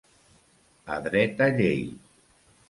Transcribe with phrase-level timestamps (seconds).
[0.95, 1.85] A dreta llei.